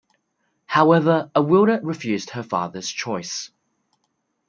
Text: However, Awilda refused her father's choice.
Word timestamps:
However, 0.65 1.29
Awilda 1.35 1.79
refused 1.83 2.31
her 2.31 2.41
father's 2.41 2.89
choice. 2.89 3.51